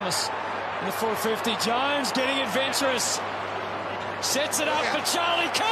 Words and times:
The 0.00 0.12
450, 0.12 1.50
Jones 1.68 2.12
getting 2.12 2.38
adventurous. 2.38 3.18
Sets 4.20 4.60
it 4.60 4.68
up 4.68 4.84
for 4.84 5.04
Charlie 5.12 5.48
Cook. 5.48 5.67